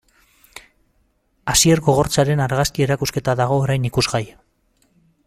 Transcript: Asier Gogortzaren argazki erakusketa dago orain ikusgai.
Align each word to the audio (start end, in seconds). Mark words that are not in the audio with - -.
Asier 1.53 1.81
Gogortzaren 1.89 2.41
argazki 2.47 2.87
erakusketa 2.87 3.39
dago 3.43 3.61
orain 3.67 3.87
ikusgai. 3.93 4.23